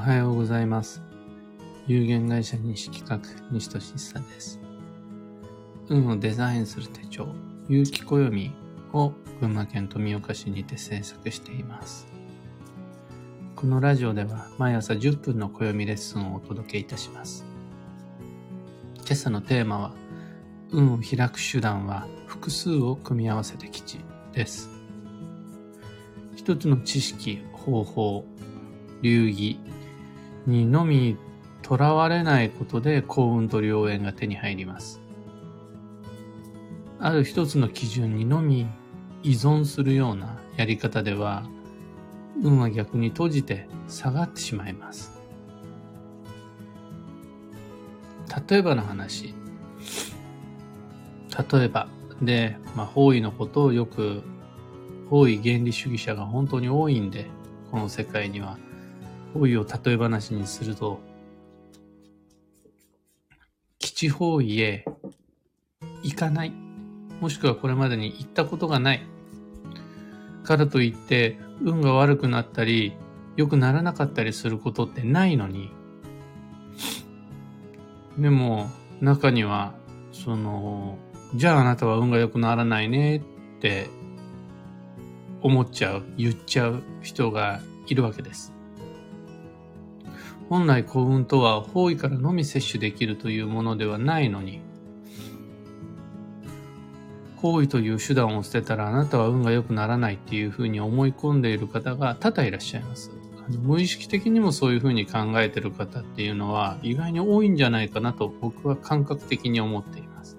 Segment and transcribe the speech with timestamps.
[0.00, 1.02] はようございます。
[1.86, 3.20] 有限会社西企画、
[3.52, 4.58] 西俊久です。
[5.90, 7.28] 運をデザインする手帳、
[7.68, 8.50] 有機暦
[8.94, 12.06] を群馬県富岡市にて制作しています。
[13.54, 17.44] このラジオでは毎朝10分の暦レッスンをお届けいたします。
[19.00, 19.92] 今朝のテーマは、
[20.70, 23.98] 運を開く手段は複数を組み合わせて吉
[24.32, 24.70] です。
[26.36, 28.24] 一つの知識、方法、
[29.02, 29.60] 流儀
[30.46, 31.16] にのみ
[31.62, 35.00] とらわれないことで幸運と良縁が手に入ります。
[36.98, 38.66] ある一つの基準にのみ
[39.22, 41.44] 依存するようなやり方では、
[42.42, 45.20] 運は逆に閉じて下がってしまいます。
[48.48, 49.34] 例えばの話。
[51.52, 51.88] 例えば
[52.22, 54.22] で、まあ、方位のことをよく、
[55.08, 57.30] 方位原理主義者が本当に多いんで、
[57.70, 58.58] この世界には
[59.32, 61.00] 方位を例え話にすると、
[63.78, 64.84] 基地方位へ
[66.02, 66.52] 行かない。
[67.20, 69.06] もしくはこれまでに行ったことがない。
[70.44, 72.94] からといって、運が悪くなったり、
[73.36, 75.70] 良くならなかったりすることってないのに。
[78.18, 78.70] でも、
[79.00, 79.74] 中には、
[80.12, 80.98] その、
[81.34, 83.22] じゃああなたは運が良くならないねっ
[83.60, 83.88] て
[85.42, 88.52] 思っちゃう、言っちゃう人がいるわけです。
[90.50, 94.60] 本来幸運とは方位からのみ摂取できるというものではないのに、
[97.36, 103.12] 方位という手段を捨てたらあなたは運が良くならないっていうふうに思い込んでいる方が多々いらっしゃいます。
[103.62, 110.36] 無意識的にもそういうふうに考えてる方っていうのは意外に多いんじゃないかなと僕は感覚的に思っています。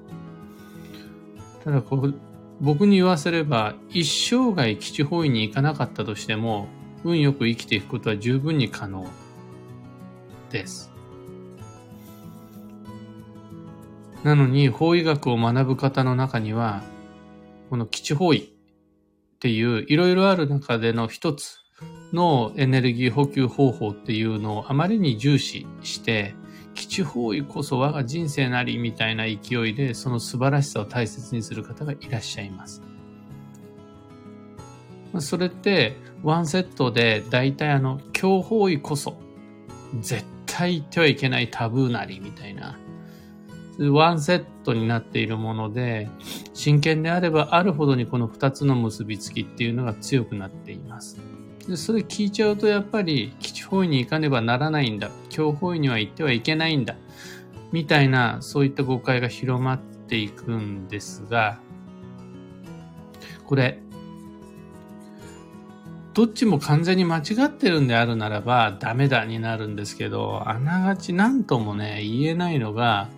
[1.63, 2.13] ただこう、
[2.59, 6.67] 僕に言わせれば一生涯基地方位に行かなかったとしても
[7.05, 9.07] 運よく生きていくことは十分に可能
[10.51, 10.91] です。
[14.23, 16.83] なのに、法医学を学ぶ方の中には、
[17.69, 18.43] この基地方位っ
[19.39, 21.57] ていういろいろある中での一つ
[22.13, 26.35] のエネルギー補給方法っていうのをあまりに重視して、
[26.73, 32.81] 基地方位こそ我が人生なりみたいな勢いでその素晴らしさを大切にする方がいらっしゃいます。
[35.19, 39.19] それってワンセットで大体あの強方位こそ
[39.99, 42.77] 絶対言ってはいけないタブーなりみたいな、
[43.79, 46.09] ワンセットになっているもので、
[46.53, 51.19] 真剣であればあるほどにこの二つの結びつきっていうのが強くなっています。
[51.67, 55.09] でそれ聞いちゃうとやっぱり基地方位に行かねばならないんだ。
[55.29, 56.95] 強方位には行ってはいけないんだ。
[57.71, 61.59] みたいな、そういった誤解が広まっていくんですが、
[63.45, 63.79] これ、
[66.13, 73.09] どっちも完全に間違ってるんであるならばダメだになるんですけど、あながち何ともね、言えないのが、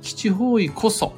[0.00, 1.12] 基地方位こそ、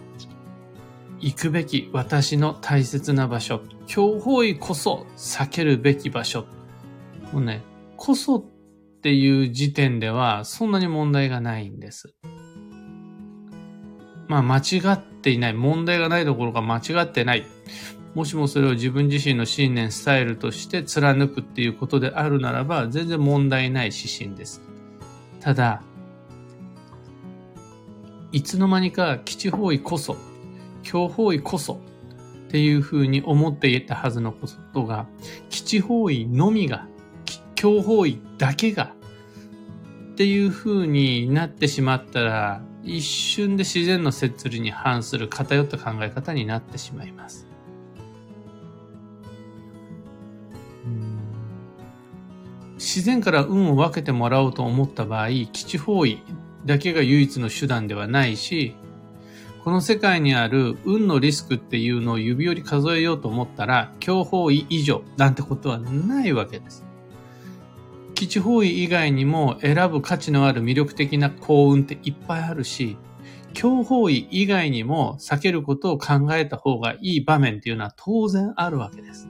[1.20, 6.46] 行くべき私の大切な場所、強方位こそ避けるべき場所。
[7.32, 7.62] もうね、
[7.96, 8.44] こそっ
[9.02, 12.14] ていう時点ではそんなに問題がないんです。
[14.28, 15.54] まあ間違っていない。
[15.54, 17.46] 問題がないどころか間違ってない。
[18.14, 24.62] もしもそれを自分自身の信念、スタイルとして貫くっていうことであるならば、全然問題ない指針です。
[25.41, 25.82] ただ、
[28.32, 30.16] いつの間にか基地方位こそ、
[30.82, 31.80] 強方位こそ
[32.48, 35.06] っていうふうに思っていたはずのことが、
[35.50, 36.86] 基地方位のみが、
[37.54, 38.94] 強方位だけが
[40.12, 47.47] っていうふうになってしまったら、一瞬で自然の摂理に反する偏った考え方になってしまいます。
[52.88, 56.22] 自然から運を分けてもらおうと思った場合、基地方位
[56.65, 58.75] だけが唯一の手段ではないし、
[59.62, 66.87] この世界にある運のリスクっていうのを指折り数えようと思ったら、強方位以上なんてことはないわけです。
[68.15, 72.97] 基地方位以外にも選ぶ価値のある魅力的な幸運っていっぱいあるし、
[73.53, 79.28] 強方位以外にも避けることを考えた方がいい場面っていうのは当然あるわけです。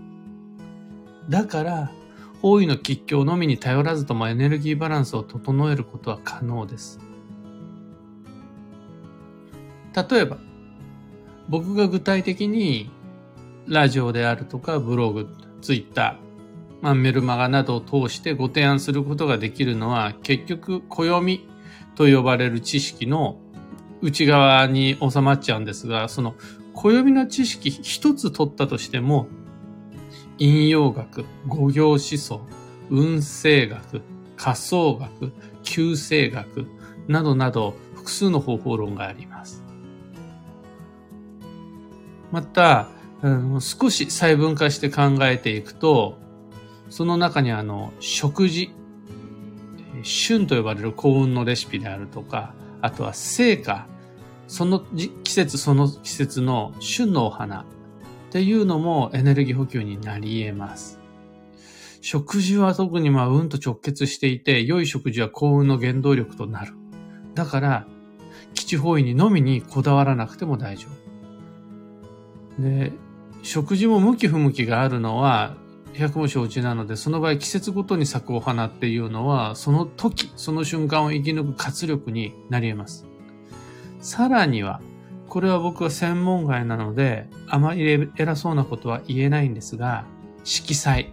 [1.29, 1.93] だから、
[2.41, 7.01] 方位の吉凶のみに頼らずともエネルギーバランスを整えることは可能です。
[9.95, 10.39] 例えば、
[11.49, 12.91] 僕が具体的に
[13.67, 15.29] ラジオであるとかブログ、
[15.61, 21.49] ツイッター、まあ、メルマガなどを通してご提案することができるのは結局暦
[21.97, 23.41] と呼ばれる知識の
[24.01, 26.37] 内側に収まっちゃうんですが、その
[26.75, 29.27] 暦の知識一つ取ったとしても
[30.39, 32.41] 引用学、五行思想、
[32.91, 34.03] 運勢学、
[34.37, 35.33] 仮想学、
[35.63, 36.67] 旧生学
[37.09, 39.65] などなど複数の方法論があります。
[42.31, 42.89] また、
[43.23, 46.19] うん、少し細分化して考えていくと、
[46.89, 48.71] その中にあの、食事、
[50.03, 53.87] 旬と呼ばれる幸運のレシピであるとか、あとは成果、
[54.47, 57.67] その季節その季節の旬のお花
[58.29, 61.01] っていうのもエネルギー補給になり得ます。
[62.03, 66.75] 食事は特にまあ運と直結していて、良い食事は幸運の原動力となる。
[67.35, 67.87] だから、
[68.55, 70.89] 基地方位にのみにこだわらなくても大丈
[72.59, 72.63] 夫。
[72.63, 72.93] で、
[73.43, 75.57] 食事も向き不向きがあるのは、
[75.95, 83.07] 百も承知なので、その場合季節ごとに咲くお花っていうのは、その時、その瞬間を生き抜く活力になり得ます。
[84.01, 84.81] さらには、
[85.29, 90.05] これは僕は専門外なので、あまり偉そうなことは言えないんですが、
[90.45, 91.13] 色彩。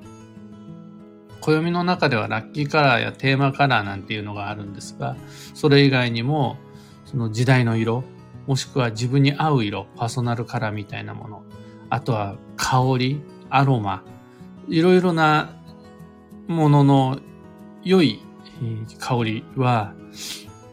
[1.42, 5.16] 暦の中ではラッキーカラーやテーマカラーなんていうのがあるんですが、
[5.54, 6.58] それ以外にも、
[7.06, 8.04] その時代の色、
[8.48, 11.44] もしくは自分に合う色、パーソナルカラーみたいなもの、
[11.90, 14.04] あとは香り、アロマ、
[14.68, 15.62] いろいろな
[16.48, 17.20] ものの
[17.84, 18.22] 良い
[19.00, 19.94] 香りは、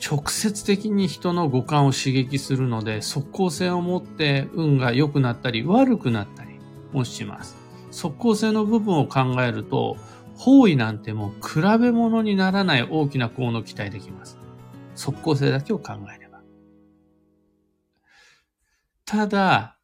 [0.05, 6.59] 直接的に人の五感を刺激するので、即効性を持って運が良くなったり悪くなったり
[6.93, 7.57] もします。
[7.93, 9.97] 即効性の部分を考えると、
[10.37, 14.39] 方位なんてもう比べ物にならない大きな効能期待できます。
[14.97, 16.41] 即効性だけを考えれば。
[19.05, 19.77] ただ、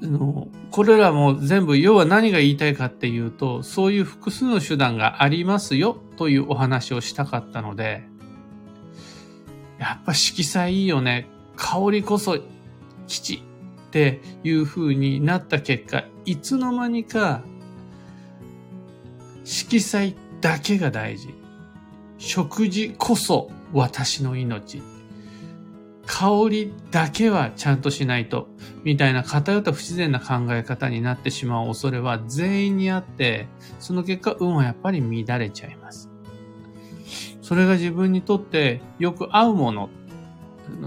[0.00, 8.04] の、これらも全部、要は何が言いたいかっていうと、そういう複数の手段がありますよというお話をしたかったので、
[9.82, 11.26] やっぱ色彩いいよね。
[11.56, 12.38] 香りこそ
[13.08, 13.34] 基地
[13.88, 17.42] っていう風になった結果、いつの間にか
[19.44, 21.34] 色彩だけが大事。
[22.18, 24.80] 食事こそ私の命。
[26.06, 28.46] 香りだけはちゃんとしないと、
[28.84, 33.48] みたいな偏った不自然な考え方になってしまう恐れは全員にあって、
[33.80, 36.11] その結果運はやっぱり乱れちゃいます。
[37.42, 39.90] それが自分にとってよく合うもの、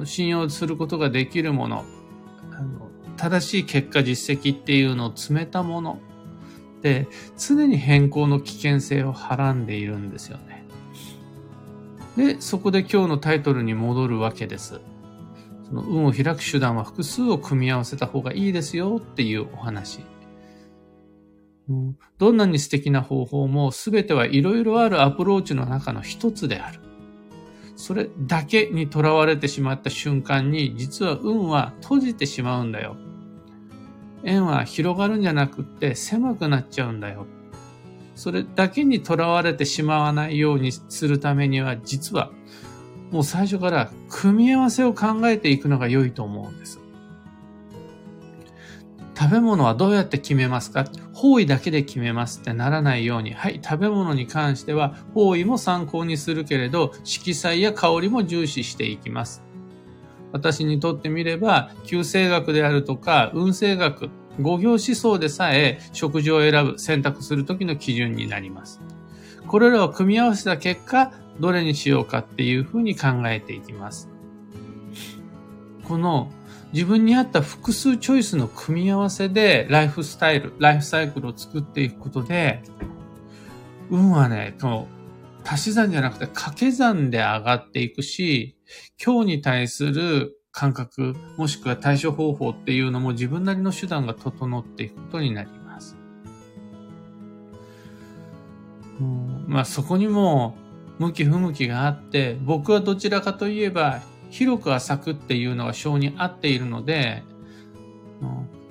[0.05, 1.85] 信用することができるもの、
[3.17, 5.99] 正しい結果実績っていうのを詰めたもの
[6.81, 7.07] で
[7.37, 10.65] 常に変更の危険性をはらんでいるんですよね。
[12.17, 14.79] で、そこで今日のタイトルに戻るわけです。
[15.67, 19.99] その運を開く手段は複数を組み合わせた方がいいですよっていうお話。
[22.17, 26.79] どんなに素敵な方法も全てはいろいろあるアプローチの中の一つである。
[27.75, 32.95] それだけにとらわれてしまった瞬間に実は運は閉じてしまうんだよ。
[34.23, 37.27] 縁は広がるんじゃなくって狭くなっちゃうんだよ。
[38.15, 42.31] それだけにとらわれてしまわないようにするためには実は
[43.11, 46.79] もう最初から組み合わせを考えていくのが良いと思うんです。
[49.17, 50.85] 食べ物はどうやって決めますか？
[51.13, 59.41] 方位だけで決めますってならないように、はい、食べ物に関しては方位も参考にするけれど、色彩や香りも重視していきます。
[60.33, 64.09] 私にとってみれば、旧星学であるとか、運勢学、
[64.41, 68.81] 五行思想でさえ食事を選ぶ、選択するときの基準になります。
[69.47, 74.09] これらを組み合わせた結果、どれにしようかっていうふうに考えていきます。
[75.85, 76.31] この
[76.75, 82.63] 自分に合った複数チョイスの組み合わせでライフスタイル、ライフサイクルを作っていくことで、
[83.89, 84.87] 運はね、この
[85.45, 88.57] 足し算じゃなくて掛け算で上がっていくし、
[89.01, 95.95] 今日に対する感覚、もしくは対処方法っていうのも自分なりの手段が整っていくことになります。
[99.47, 100.57] まあそこにも
[100.99, 107.23] 向き不向きがあって、僕はどちらかといえば広く浅くっていうのが性に合っているので、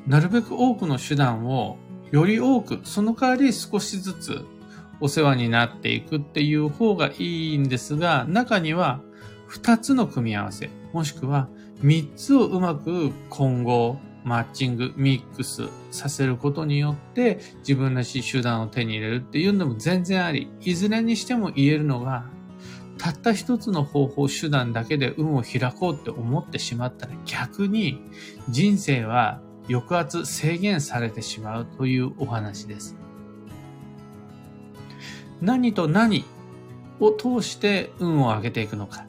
[0.06, 1.78] なるべく多くの手段を
[2.10, 4.44] より多く、その代わり少しずつ
[5.00, 9.00] お世話になっていくっていう方がいいんですが、中には
[9.50, 11.48] 2つの組み合わせ、もしくは
[11.82, 22.24] 3つをうまく混合、マッチング、ミックスさせることによって自分らしい手段を手に入れるっていうのも全然あり、いずれにしても言えるのが
[22.98, 28.00] たった一つの方法、手段だけで運を開こうって思ってしまったら逆に
[28.48, 32.96] 人生は抑圧、制限されてしまうというお話です。
[35.40, 36.24] 何と何
[37.00, 39.06] を通して運を上げていくのか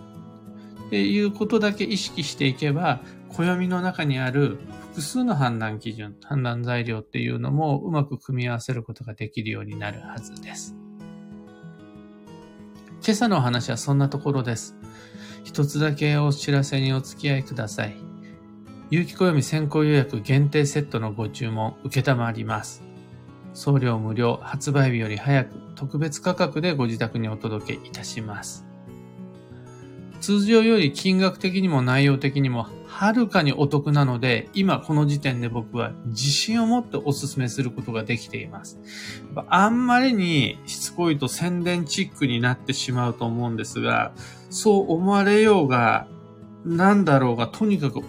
[0.88, 4.60] っていうことだけ意識していけば、暦の中にある
[4.92, 10.76] 複数の判断基準、判断材料っていうのもうまく組み合わせることができるようになるはずです。
[13.06, 14.76] 今朝の話はそんなところです。
[15.44, 17.96] 一つだけお知らせにお付き合いください。
[18.90, 22.82] 有機暦先行予約限定セットのご注文受けたまります。
[23.54, 28.66] 送料無料、発売日より早く特別価格でご自宅にお届けいたします。
[30.22, 38.80] 通常より金額的にも内容的にもはるかにお得なので、今この時点で僕は自信を持ってお勧めすることができています。
[39.48, 44.14] あんまりにしつこいと宣伝チックになってしまうと思うんですが、
[44.50, 46.08] そう思われようが、
[46.64, 48.02] なんだろうが、とにかく、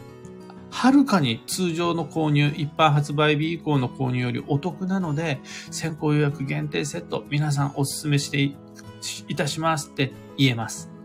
[0.70, 5.40] はるかに通常の購入、一般発売日以降の購入よりお得なので、
[5.72, 10.95] 先行予約限定セット、皆さんお勧めしていたしますって言えます。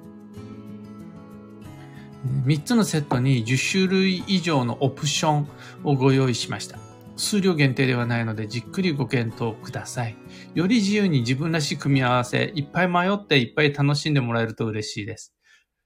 [2.25, 5.47] 3つのセットに10種類以上のオプション
[5.83, 6.77] をご用意しました。
[7.17, 10.15] 数量限定ではないのでじっくりご検討ください。
[10.53, 15.33] より自由に自分らしい組み合わせ、いっぱい迷っていっぱい楽しんでもらえると嬉しいです。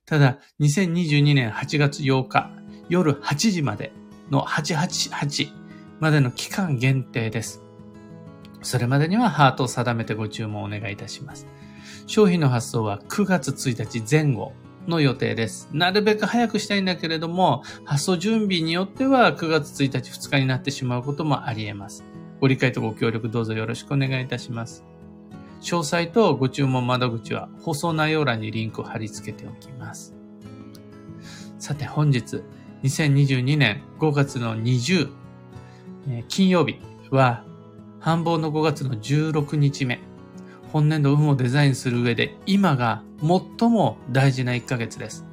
[0.05, 2.51] ただ、2022年8月8日
[2.89, 3.91] 夜8時まで
[4.29, 5.51] の888
[5.99, 7.61] までの期間限定です。
[8.61, 11.47] それまでにはハートを定めてご注文をお願いいたします。
[12.07, 14.53] 商品の発送は9月1日前後
[14.87, 15.69] の予定です。
[15.71, 22.03] なるべく早くしたいんだけれども、発送準備によっては9月1日2日になってしまうこともあり得ます。
[22.39, 24.83] ご理解とご協力どうぞよろしくお願いいたします。
[25.61, 30.15] 詳細とご注文窓口は放送内容欄にリンクを貼り付けておきます。
[31.57, 32.43] さて本日、
[32.83, 35.09] 2022年5月の20、
[36.27, 36.77] 金曜日
[37.09, 37.43] は、
[37.99, 39.99] 繁忙の5月の16日目。
[40.75, 45.25] 本年度運をデザインする上で今が最も大事な1ヶ月です。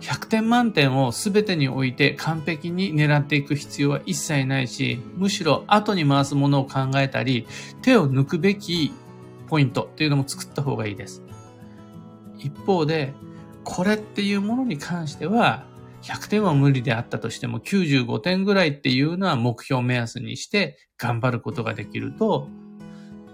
[0.00, 7.46] 100点満点を全てにおいて完璧に狙っていく必要は一切ないし、むしろ後に回すものを考えたり、
[7.82, 8.94] 手を抜くべき
[9.48, 11.22] ポイントっていうのも作った方がいいです。
[12.38, 13.12] 一方で、
[13.64, 15.66] これっていうものに関しては、
[16.00, 22.48] 100点は無理であったとしても95点ぐらいっていうのは目標目安にして頑張ることができると、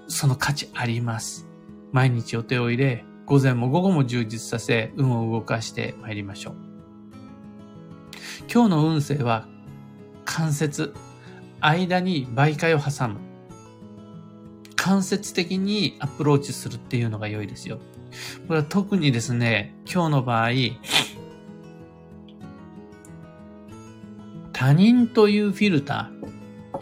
[0.08, 1.46] その価値あります。
[1.92, 6.54] 毎日予定を入れ、午前も午後も充実させ、運を動かして参りましょう。
[8.52, 9.48] 今日の運勢は、
[10.24, 10.94] 関節、
[11.60, 13.16] 間に媒介を挟む。
[14.76, 17.80] 間接的にアプローチするっていうのが良いですよ。
[18.46, 20.50] これは特にですね、今日の場合、
[24.52, 26.80] 他人というフィルター、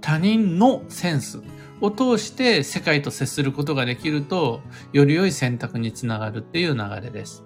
[0.00, 1.42] 他人のセンス、
[1.80, 4.60] を通して世界と接することができると、
[4.92, 7.44] より良い選択につながるっていう流れです。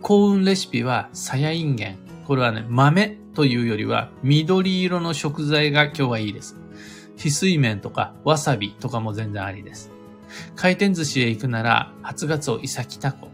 [0.00, 1.98] 幸運レシピは、さやいんげん。
[2.26, 6.56] これはね、豆というよりは、緑色の食材が今日はいいです。
[7.16, 9.90] 翡翠麺とか、わさびとかも全然ありです。
[10.56, 13.28] 回転寿司へ行くなら、初ガツオ、イサキタコ。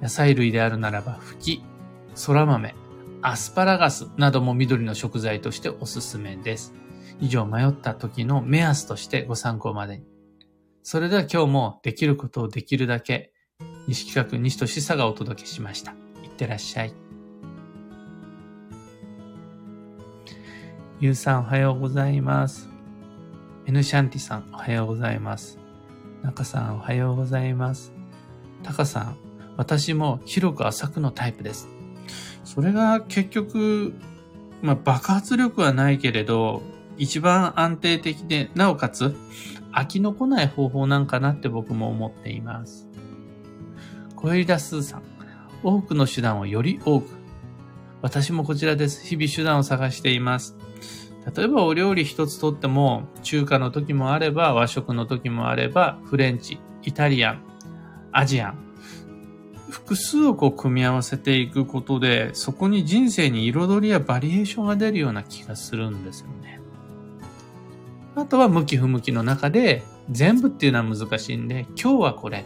[0.00, 1.62] 野菜類であるならば、ふき、
[2.26, 2.74] 空豆、
[3.22, 6.72] アスパラガスなども緑の食材としておすすめです。
[7.20, 10.04] 以上迷った時の目安としてご参考までに。
[10.82, 13.32] それでは今日もできることをできるだけ、
[13.86, 15.92] 西企画西俊さがお届けしました。
[16.22, 16.94] いってらっしゃい。
[20.98, 22.68] ゆうさんおはようございます。
[23.66, 25.58] エヌシャンティさんおはようございます。
[26.22, 27.92] 中さんおはようございます。
[28.62, 29.16] タカさん、
[29.56, 31.68] 私も広く浅くのタイプです。
[32.44, 33.94] それが結局、
[34.62, 36.62] まあ、爆発力はないけれど、
[37.00, 39.16] 一番安定的で、なおかつ
[39.72, 42.88] 飽きのこない方法なんかなって僕も思っています。
[44.16, 45.02] 小エリダスーさん、
[45.62, 47.08] 多くの手段をより多く。
[48.02, 49.02] 私もこちらです。
[49.06, 50.56] 日々手段を探しています。
[51.34, 57.42] 例えばお料理一つとっても、中華の時もあれば、和食の時もあれば、フレンチ、イタリアン、
[58.12, 58.58] アジアン。
[59.70, 66.59] 複数をこう組み合わせていくことで、そこに人生に彩りやバリエーションが出るような気がするんですよね。
[68.16, 72.44] あとは向き不向きの中で全部っていうのは難しいんで、今日はこれ、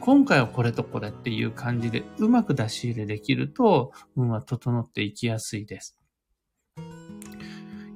[0.00, 5.96] 今回はこれとこれっていう感じでうまく出し入れできると運は整っていきやすいです。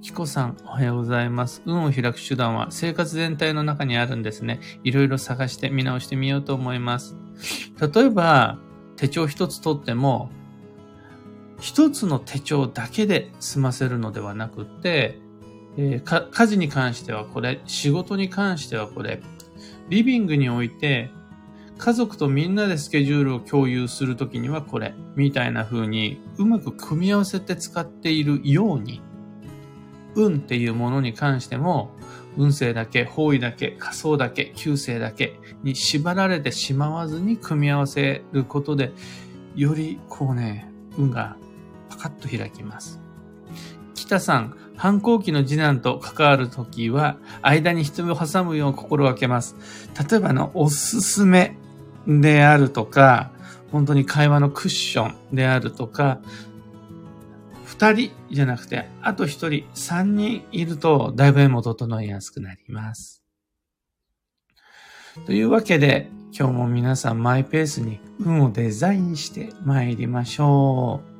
[0.00, 1.62] キコさん、おはようございます。
[1.66, 4.58] 運を開く手段は生活全体の中にあるんですね。
[4.82, 7.16] いろいろ探して見直してみようと思います。
[7.94, 8.58] 例えば、
[8.96, 10.30] 手帳一つ取っても、
[11.60, 15.20] 一つの手帳だけで済ませるのではなくって、
[15.80, 19.22] えー、家事に関してはこれ、仕事に関してはこれ、
[19.88, 21.08] リビングにおいて、
[21.78, 29.00] 家族とみんなでスケジュールを共有するときにはこれ、みたいな風に、うまく組み合わせて使っているように、
[30.16, 31.92] 運っていうものに関しても、
[32.36, 38.90] 運勢だけ、方位だけ、仮想だけ、旧世だけに縛られてしまわずに組み合わせることで、
[39.54, 41.36] よりこうね、運が
[41.88, 43.07] パカッと開きます。
[44.08, 49.54] 北さん、反抗期の次男と関わるときは、間に人を挟むよう心がけます。
[50.10, 51.58] 例えばの、おすすめ
[52.06, 53.30] であるとか、
[53.70, 56.20] 本当に会話のクッションであるとか、
[57.66, 63.22] 二人じゃなくて、あと一人、三人いると、だいぶ絵も整いやすくなります。
[65.26, 71.17] というわけで、今日も皆さんマイペースに運をデザインして参りましょう。